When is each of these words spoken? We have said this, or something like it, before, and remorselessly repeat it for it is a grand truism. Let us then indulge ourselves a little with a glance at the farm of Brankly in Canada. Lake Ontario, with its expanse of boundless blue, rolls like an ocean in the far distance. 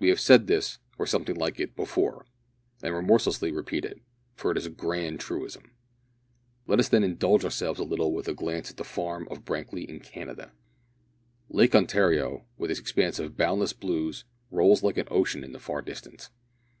We 0.00 0.08
have 0.08 0.18
said 0.18 0.48
this, 0.48 0.80
or 0.98 1.06
something 1.06 1.36
like 1.36 1.60
it, 1.60 1.76
before, 1.76 2.26
and 2.82 2.92
remorselessly 2.92 3.52
repeat 3.52 3.84
it 3.84 4.02
for 4.34 4.50
it 4.50 4.58
is 4.58 4.66
a 4.66 4.70
grand 4.70 5.20
truism. 5.20 5.70
Let 6.66 6.80
us 6.80 6.88
then 6.88 7.04
indulge 7.04 7.44
ourselves 7.44 7.78
a 7.78 7.84
little 7.84 8.12
with 8.12 8.26
a 8.26 8.34
glance 8.34 8.72
at 8.72 8.78
the 8.78 8.84
farm 8.84 9.28
of 9.30 9.44
Brankly 9.44 9.84
in 9.88 10.00
Canada. 10.00 10.50
Lake 11.48 11.76
Ontario, 11.76 12.46
with 12.58 12.72
its 12.72 12.80
expanse 12.80 13.20
of 13.20 13.36
boundless 13.36 13.72
blue, 13.72 14.12
rolls 14.50 14.82
like 14.82 14.98
an 14.98 15.06
ocean 15.08 15.44
in 15.44 15.52
the 15.52 15.60
far 15.60 15.82
distance. 15.82 16.30